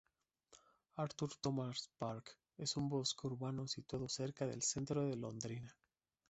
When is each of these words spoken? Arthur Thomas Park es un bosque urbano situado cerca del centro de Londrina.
Arthur 0.97 1.29
Thomas 1.39 1.87
Park 1.99 2.35
es 2.57 2.75
un 2.75 2.89
bosque 2.89 3.27
urbano 3.27 3.67
situado 3.67 4.09
cerca 4.09 4.47
del 4.47 4.63
centro 4.63 5.05
de 5.05 5.15
Londrina. 5.15 5.77